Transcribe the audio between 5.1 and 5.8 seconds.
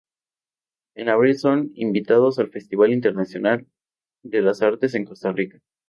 Rica.